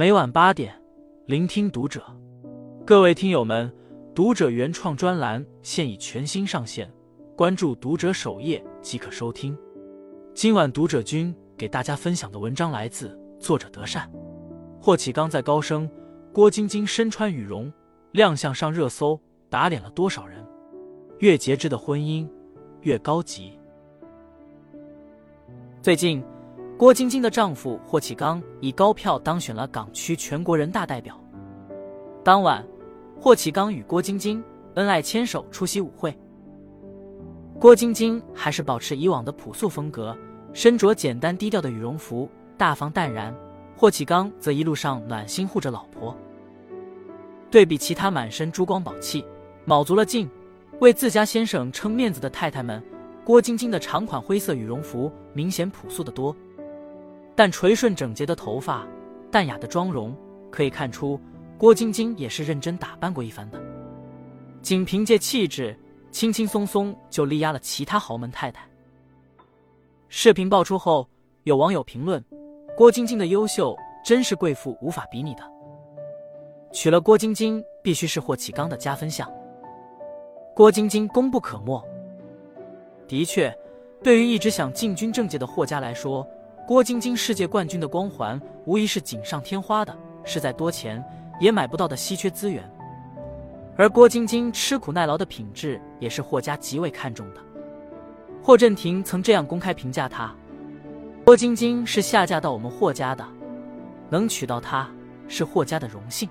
[0.00, 0.74] 每晚八点，
[1.26, 2.02] 聆听读者。
[2.86, 3.70] 各位听友们，
[4.14, 6.90] 读者原创专栏现已全新上线，
[7.36, 9.54] 关注读者首页即可收听。
[10.32, 14.10] 今晚读者君给大家分享的文章来自作者德善。
[14.80, 15.86] 霍启刚在高升，
[16.32, 17.70] 郭晶晶身穿羽绒
[18.12, 20.42] 亮相上热搜，打脸了多少人？
[21.18, 22.26] 越节制的婚姻
[22.80, 23.52] 越高级。
[25.82, 26.24] 最近，
[26.80, 31.14] 郭晶晶的丈夫霍启刚以高票当选了港区全国人大代表。
[32.24, 32.66] 当晚，
[33.20, 34.42] 霍启刚与郭晶晶
[34.76, 36.18] 恩爱牵手出席舞会。
[37.58, 40.16] 郭晶晶还是保持以往的朴素风格，
[40.54, 43.30] 身着简单低调的羽绒服，大方淡然；
[43.76, 46.16] 霍启刚则一路上暖心护着老婆。
[47.50, 49.22] 对比其他满身珠光宝气、
[49.66, 50.26] 卯足了劲
[50.80, 52.82] 为自家先生撑面子的太太们。
[53.22, 56.34] 郭晶晶的长款灰色羽绒服明显朴素的多，
[57.40, 58.86] 但垂顺整洁的头发、
[59.30, 60.14] 淡雅的妆容，
[60.50, 61.18] 可以看出
[61.56, 63.58] 郭晶晶也是认真打扮过一番的。
[64.60, 65.74] 仅凭借气质，
[66.10, 68.68] 轻轻松松就力压了其他豪门太太。
[70.10, 71.08] 视频爆出后，
[71.44, 72.22] 有网友评论
[72.76, 75.42] ：“郭晶晶的优秀真是贵妇无法比拟的。”
[76.74, 79.26] 娶了郭晶晶，必须是霍启刚的加分项。
[80.54, 81.82] 郭晶晶功不可没。
[83.08, 83.50] 的确，
[84.02, 86.28] 对于一直想进军政界的霍家来说，
[86.70, 91.04] 郭晶晶世界冠军的光环无疑是锦上添花的，是再多钱
[91.40, 92.62] 也买不到的稀缺资源。
[93.76, 97.40] 而郭晶晶吃苦耐劳的品质也是霍家极为看重的。
[98.40, 100.32] 霍震霆曾这样公开评价她
[101.26, 103.26] ：“郭晶晶是下嫁到我们霍家的，
[104.08, 104.88] 能娶到她
[105.26, 106.30] 是霍家的荣幸。”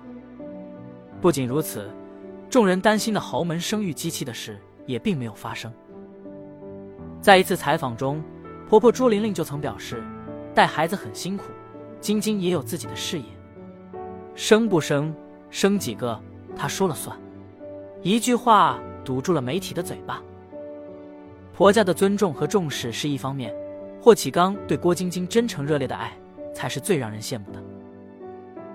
[1.20, 1.90] 不仅如此，
[2.48, 5.70] 众人担心的豪门生育机器的事也并没有发生。
[7.20, 8.24] 在一次采访中，
[8.70, 10.02] 婆婆朱玲玲就曾表示，
[10.60, 11.44] 带孩子很辛苦，
[12.02, 13.24] 晶晶也有自己的事业，
[14.34, 15.10] 生不生，
[15.48, 16.22] 生几个，
[16.54, 17.18] 她说了算。
[18.02, 20.22] 一句话堵住了媒体的嘴巴。
[21.54, 23.56] 婆家的尊重和重视是一方面，
[24.02, 26.12] 霍启刚对郭晶晶真诚热烈的爱
[26.54, 27.64] 才是最让人羡慕的。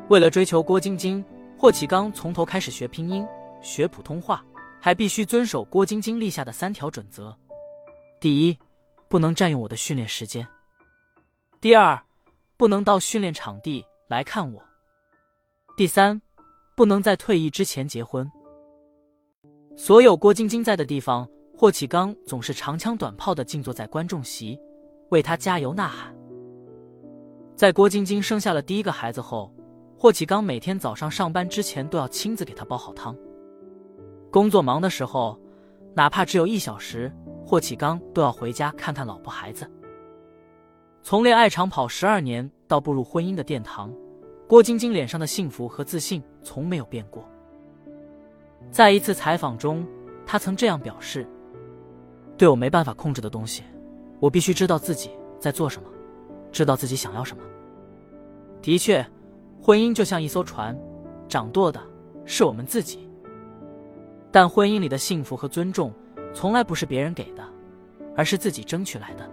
[0.09, 1.23] 为了追求郭晶晶，
[1.55, 3.23] 霍启刚从头开始学拼音、
[3.61, 4.43] 学普通话，
[4.81, 7.37] 还必须遵守郭晶晶立下的三条准则。
[8.19, 8.57] 第一，
[9.07, 10.47] 不能占用我的训练时间。
[11.61, 11.99] 第二，
[12.57, 14.61] 不能到训练场地来看我。
[15.75, 16.21] 第三，
[16.75, 18.29] 不能在退役之前结婚。
[19.75, 21.27] 所有郭晶晶在的地方，
[21.57, 24.59] 霍启刚总是长枪短炮的静坐在观众席，
[25.09, 26.15] 为她加油呐喊。
[27.55, 29.51] 在郭晶晶生下了第一个孩子后，
[29.97, 33.15] 霍启刚每天早上上班之前都要亲自给她煲好汤。
[34.29, 35.39] 工作忙的时候，
[35.95, 37.11] 哪怕只有一小时。
[37.47, 39.69] 霍启刚都要回家看看老婆孩子。
[41.07, 43.93] 从恋爱长跑十二年到步入婚姻的殿堂，
[44.47, 47.23] 郭晶晶脸上的幸福和自信从没有变过。
[48.71, 49.85] 在一次采访中，
[50.25, 51.23] 她曾这样表示
[52.35, 53.61] ：“对我没办法控制的东西，
[54.19, 55.87] 我必须知道自己在做什么，
[56.51, 57.43] 知道自己想要什么。”
[58.59, 59.05] 的确，
[59.61, 60.75] 婚姻就像一艘船，
[61.29, 61.79] 掌舵的
[62.25, 63.07] 是我们自己。
[64.31, 65.93] 但婚姻里的幸福和尊重。
[66.33, 67.43] 从来不是别人给的，
[68.17, 69.29] 而是自己争取来的。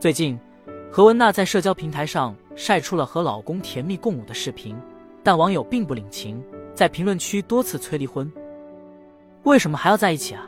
[0.00, 0.40] 最近，
[0.90, 4.74] 何文娜在社交平台上晒出了和老公甜蜜共舞的视频，
[5.22, 6.42] 但网友并不领情，
[6.74, 8.32] 在评论区多次催离婚。
[9.42, 10.46] 为什么还要在一起啊？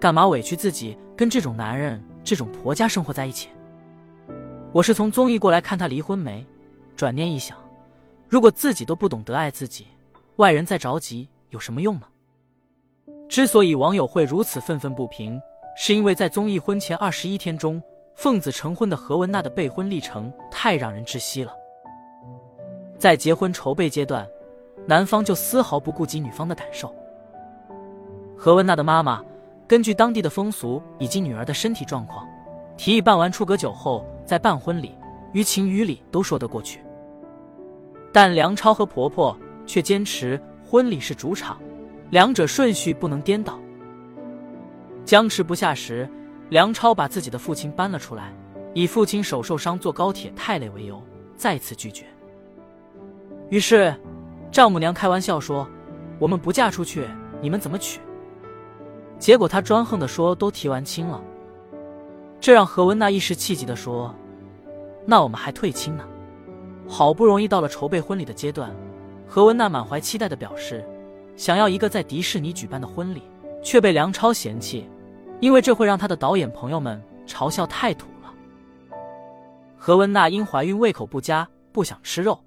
[0.00, 3.50] 干嘛委屈自己跟这种男人、这种婆家生活在一起？
[4.72, 6.44] 我是从综艺过来看他离婚没？
[6.96, 7.56] 转念一想，
[8.28, 9.86] 如果自己都不懂得爱自己，
[10.38, 12.06] 外人再着急有什么用呢？
[13.28, 15.40] 之所以网友会如此愤愤不平，
[15.76, 17.80] 是因为在综艺婚前二十一天中，
[18.18, 21.52] 奉子成婚的何文娜的备婚历程太让人窒息了。
[22.98, 24.26] 在结婚筹备阶段，
[24.88, 26.92] 男方就丝毫不顾及女方的感受。
[28.36, 29.24] 何文娜的妈妈
[29.68, 32.26] 根据当地的风俗以及女儿的身体状况，
[32.76, 34.96] 提议办完出阁酒后再办婚礼，
[35.32, 36.82] 于情于理都说得过去。
[38.12, 41.56] 但梁超和婆婆却坚持婚礼是主场。
[42.10, 43.60] 两者顺序不能颠倒。
[45.04, 46.10] 僵持不下时，
[46.50, 48.32] 梁超把自己的父亲搬了出来，
[48.74, 51.02] 以父亲手受伤坐高铁太累为由，
[51.36, 52.06] 再次拒绝。
[53.50, 53.94] 于是，
[54.50, 55.68] 丈母娘开玩笑说
[56.18, 57.06] ：“我们不嫁出去，
[57.40, 58.00] 你们怎么娶？”
[59.18, 61.22] 结果他专横的说：“都提完亲了。”
[62.40, 64.14] 这让何文娜一时气急的说
[65.04, 66.04] ：“那我们还退亲呢？”
[66.88, 68.74] 好不容易到了筹备婚礼的阶段，
[69.26, 70.82] 何文娜满怀期待的表示。
[71.36, 73.22] 想要一个在迪士尼举办的婚礼，
[73.62, 74.88] 却被梁超嫌弃，
[75.40, 78.34] 因为这会让他的导演朋友们嘲笑太土了。
[79.76, 82.38] 何文娜因怀孕胃口不佳，不想吃肉，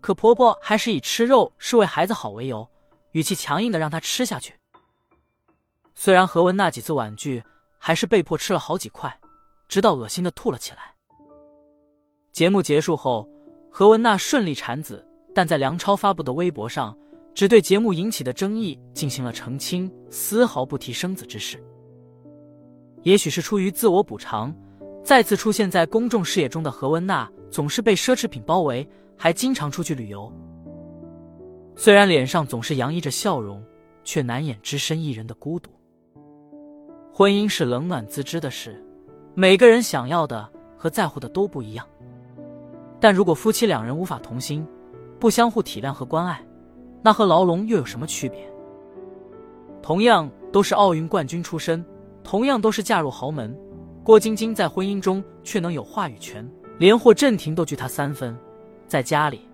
[0.00, 2.68] 可婆婆还是以吃肉是为孩子好为由，
[3.12, 4.54] 语气强硬的让她吃下去。
[5.94, 7.42] 虽然何文娜几次婉拒，
[7.78, 9.16] 还是被迫吃了好几块，
[9.68, 10.78] 直到恶心的吐了起来。
[12.32, 13.28] 节目结束后，
[13.70, 16.96] 何文娜顺利产子，但在梁超发布的微博上，
[17.34, 21.62] 只对节目引起的争议进行了澄清，丝毫不提生子之事。
[23.02, 24.54] 也许是出于自我补偿，
[25.02, 30.32] 再次出现在公众视野中的何文娜总是被奢侈品包围，还经常出去旅游。
[31.74, 33.62] 虽然脸上总是洋溢着笑容，
[34.04, 35.70] 却难掩只身一人的孤独。
[37.12, 38.82] 婚姻是冷暖自知的事，
[39.34, 41.86] 每个人想要的和在乎的都不一样。
[43.00, 44.66] 但如果夫妻两人无法同心，
[45.18, 46.40] 不相互体谅和关爱，
[47.02, 48.38] 那和牢笼又有什么区别？
[49.82, 51.84] 同样都是奥运冠军出身，
[52.24, 53.56] 同样都是嫁入豪门，
[54.02, 56.48] 郭晶晶在婚姻中却能有话语权，
[56.78, 58.36] 连霍震霆都惧她三分，
[58.86, 59.48] 在家里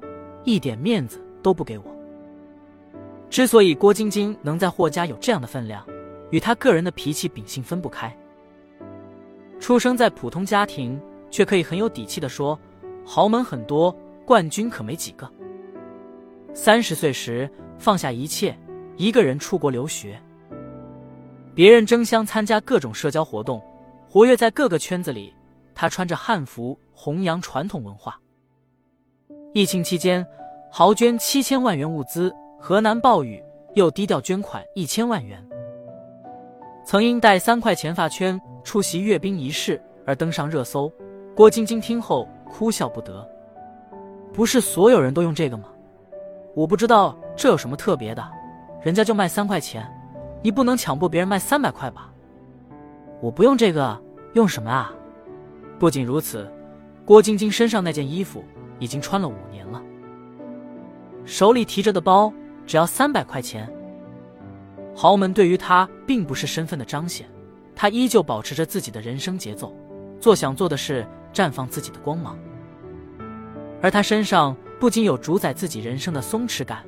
[0.44, 1.85] 一点面子都不给我。
[3.31, 5.85] 之所以郭晶晶能在霍家有这样的分量。
[6.31, 8.15] 与她个人的脾气秉性分不开。
[9.59, 11.00] 出生在普通家庭，
[11.31, 12.59] 却可以很有底气的说，
[13.03, 13.91] 豪门很多，
[14.26, 15.26] 冠军可没几个。
[16.53, 18.55] 三十岁时放下一切，
[18.99, 20.20] 一个人出国留学。
[21.58, 23.60] 别人争相参加各种社交活动，
[24.08, 25.34] 活跃在各个圈子里，
[25.75, 28.16] 他穿着汉服弘扬传统文化。
[29.52, 30.25] 疫情期间，
[30.70, 33.43] 豪捐七千万元物资，河南暴雨
[33.75, 35.44] 又低调捐款一千万元。
[36.84, 40.88] 曾因戴三块钱发圈出席阅兵仪式而登上热搜，
[41.34, 43.28] 郭晶晶听后哭笑不得。
[44.32, 45.70] 不是所有人都用这个吗？
[46.55, 48.25] 我不知道这有什么特别的，
[48.81, 49.84] 人家就卖三块钱，
[50.43, 52.12] 你不能强迫别人卖三百块吧？
[53.20, 54.00] 我不用这个，
[54.35, 54.93] 用什么啊？
[55.79, 56.50] 不仅如此，
[57.05, 58.44] 郭晶晶身上那件衣服
[58.79, 59.82] 已经穿了五年了，
[61.25, 62.32] 手里提着的包
[62.67, 63.69] 只要三百块钱。
[64.94, 67.29] 豪门对于他并不是身份的彰显，
[67.75, 69.73] 他依旧保持着自己的人生节奏，
[70.20, 72.37] 做想做的事，绽放自己的光芒。
[73.81, 76.84] 而他身上不仅有主宰自己人生的松弛感，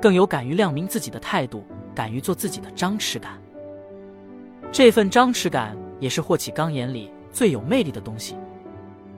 [0.00, 3.40] 更有敢于亮明自己的态度、敢于做自己的张弛感。
[4.72, 8.36] 这份张弛感也是霍启刚眼里最有魅力的东西。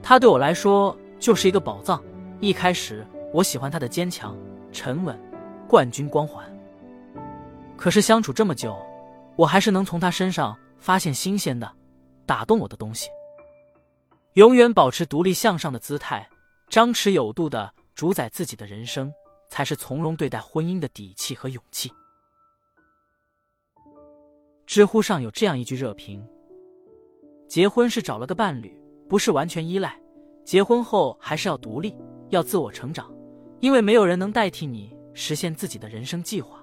[0.03, 2.03] 他对我来说就是一个宝藏。
[2.39, 4.37] 一开始我喜欢他的坚强、
[4.71, 5.19] 沉稳、
[5.67, 6.45] 冠军光环。
[7.77, 8.77] 可是相处这么久，
[9.37, 11.71] 我还是能从他身上发现新鲜的、
[12.27, 13.09] 打动我的东西。
[14.35, 16.29] 永远保持独立向上的姿态，
[16.69, 19.11] 张弛有度的主宰自己的人生，
[19.49, 21.91] 才是从容对待婚姻的底气和勇气。
[24.67, 26.21] 知乎上有这样一句热评
[27.47, 28.77] ：“结婚是找了个伴侣，
[29.09, 29.97] 不是完全依赖。
[30.45, 31.97] 结婚后还是要独立，
[32.31, 33.09] 要自我成长，
[33.61, 36.61] 因为没有人能代替你实现自己的人生计划。”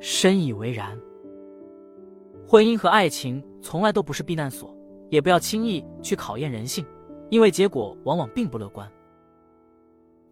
[0.00, 0.98] 深以为然。
[2.48, 4.74] 婚姻和爱情从来都不是避难所，
[5.10, 6.84] 也不要轻易去考验人性，
[7.28, 8.90] 因为结果往往并不乐观。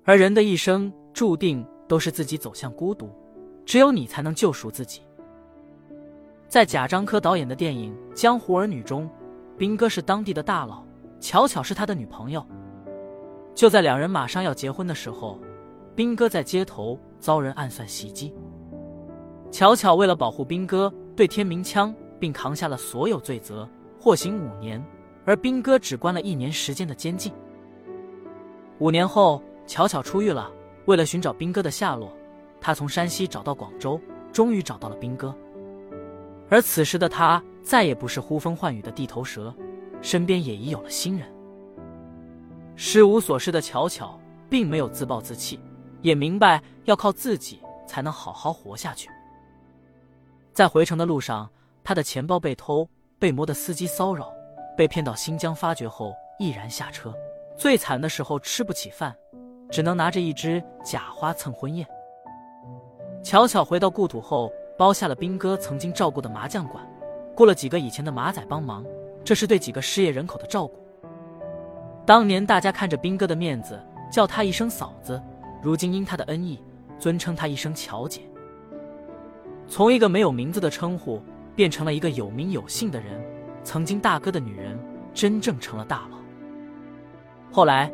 [0.04, 3.10] 而人的一生注定都是自己走向孤独，
[3.66, 5.02] 只有你才能救赎自己。
[6.48, 9.10] 在贾樟柯导演的电影《江湖儿女》中，
[9.58, 10.84] 兵哥是当地的大佬，
[11.20, 12.44] 巧巧是他的女朋友。
[13.54, 15.38] 就在两人马上要结婚的时候，
[15.94, 18.34] 兵哥在街头遭人暗算袭击。
[19.50, 23.68] 巧巧为了保护兵哥，对天鸣枪，并扛下了所有罪责，
[24.00, 24.84] 获刑五年，
[25.24, 27.32] 而兵哥只关了一年时间的监禁。
[28.80, 30.50] 五年后，巧巧出狱了。
[30.86, 32.12] 为了寻找兵哥的下落，
[32.60, 33.98] 他从山西找到广州，
[34.32, 35.34] 终于找到了兵哥。
[36.48, 39.54] 而此时的他再也不是呼风唤雨的地头蛇，
[40.02, 41.26] 身边也已有了新人。
[42.76, 44.18] 失无所失的巧巧，
[44.50, 45.58] 并没有自暴自弃，
[46.02, 49.08] 也明白要靠自己才能好好活下去。
[50.52, 51.48] 在回程的路上，
[51.82, 54.32] 他的钱包被偷，被摩的司机骚扰，
[54.76, 57.14] 被骗到新疆发掘后毅然下车。
[57.56, 59.14] 最惨的时候吃不起饭，
[59.70, 61.86] 只能拿着一只假花蹭婚宴。
[63.22, 66.84] 巧巧回到故土后，包下了兵哥曾经照顾的麻将馆，
[67.34, 68.84] 雇了几个以前的马仔帮忙，
[69.24, 70.84] 这是对几个失业人口的照顾。
[72.04, 75.20] 当年大家看着兵哥的面子，叫他一声嫂子，
[75.62, 76.60] 如今因他的恩义，
[76.98, 78.20] 尊称他一声乔姐。
[79.68, 81.22] 从一个没有名字的称呼
[81.56, 83.24] 变成了一个有名有姓的人，
[83.62, 84.78] 曾经大哥的女人
[85.14, 86.18] 真正成了大佬。
[87.50, 87.90] 后来，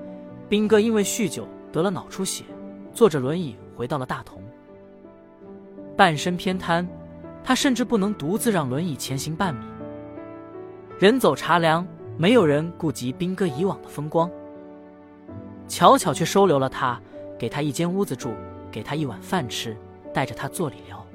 [0.48, 2.44] 兵哥因为酗酒得了脑出血，
[2.92, 4.42] 坐着轮椅回到了大同。
[6.00, 6.88] 半身偏瘫，
[7.44, 9.60] 他甚至不能独自让轮椅前行半米。
[10.98, 14.30] 人走茶凉，没有人顾及兵哥以往的风光。
[15.68, 16.98] 巧巧却收留了他，
[17.38, 18.32] 给他一间屋子住，
[18.72, 19.76] 给他一碗饭吃，
[20.10, 21.06] 带着他做理疗。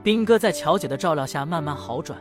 [0.00, 2.16] 兵哥在乔姐的照料下慢慢好转，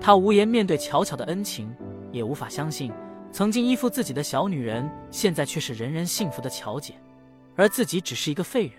[0.00, 1.70] 他无颜面对巧巧的恩情，
[2.10, 2.90] 也无法相信
[3.30, 6.94] 曾经依附自己的小女人，现在却是人人幸福的乔姐，
[7.54, 8.76] 而自己只是一个废人。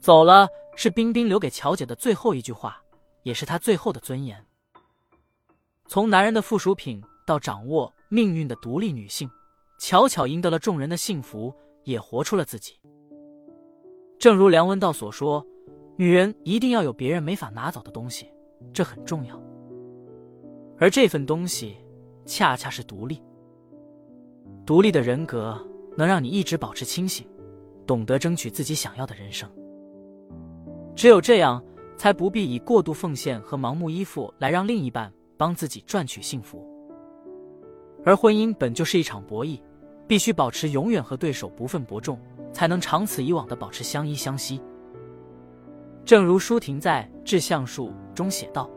[0.00, 2.80] 走了，是冰冰留给乔姐的最后一句话，
[3.24, 4.42] 也是她最后的尊严。
[5.86, 9.28] 从男人的附属品到掌握命运的独立女性，
[9.78, 11.52] 巧巧赢得了众人的幸福，
[11.84, 12.74] 也活出了自己。
[14.18, 15.44] 正如梁文道所说
[15.96, 18.32] ：“女人一定要有别人没法拿走的东西，
[18.72, 19.40] 这很重要。
[20.78, 21.76] 而这份东西，
[22.24, 23.22] 恰恰是独立。
[24.64, 25.60] 独立的人格
[25.96, 27.26] 能让你一直保持清醒，
[27.86, 29.50] 懂得争取自己想要的人生。”
[30.98, 31.62] 只有这样，
[31.96, 36.60] 才不必以过度奉献和盲目依附来让另一半帮自己赚取幸福。
[38.04, 39.60] 而婚姻本就是一场博弈，
[40.08, 42.18] 必须保持永远和对手不分伯仲，
[42.52, 44.60] 才能长此以往的保持相依相惜。
[46.04, 48.68] 正如舒婷在《致橡树》中写道：“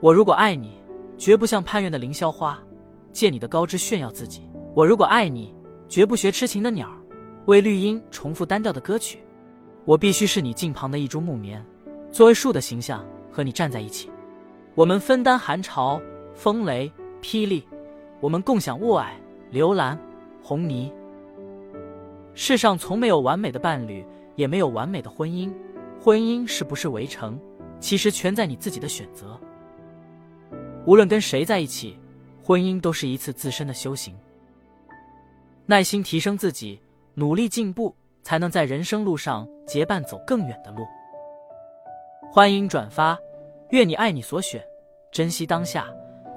[0.00, 0.80] 我如果爱你，
[1.18, 2.58] 绝不像攀援的凌霄花，
[3.12, 4.40] 借你的高枝炫耀自己；
[4.74, 5.54] 我如果爱你，
[5.90, 6.90] 绝不学痴情的鸟，
[7.44, 9.18] 为绿荫重复单调的歌曲。”
[9.84, 11.62] 我必须是你近旁的一株木棉，
[12.10, 14.10] 作为树的形象和你站在一起。
[14.74, 16.00] 我们分担寒潮、
[16.34, 17.66] 风雷、霹雳，
[18.18, 19.08] 我们共享雾霭、
[19.50, 19.98] 流岚、
[20.42, 20.90] 红泥。
[22.32, 24.04] 世上从没有完美的伴侣，
[24.36, 25.52] 也没有完美的婚姻。
[26.00, 27.38] 婚姻是不是围城，
[27.78, 29.38] 其实全在你自己的选择。
[30.86, 31.98] 无论跟谁在一起，
[32.42, 34.14] 婚姻都是一次自身的修行。
[35.66, 36.80] 耐心提升自己，
[37.14, 37.94] 努力进步。
[38.24, 40.86] 才能在人生路上结伴走更远的路。
[42.32, 43.18] 欢迎转发，
[43.70, 44.64] 愿你爱你所选，
[45.10, 45.86] 珍惜当下，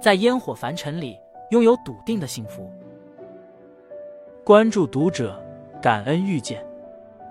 [0.01, 1.19] 在烟火凡尘里
[1.50, 2.72] 拥有笃定的幸福。
[4.43, 5.41] 关注读者，
[5.81, 6.65] 感恩遇见，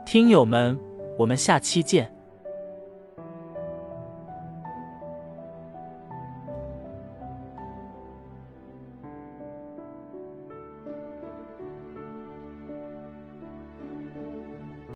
[0.04, 0.78] 听友们，
[1.16, 2.15] 我们下期见。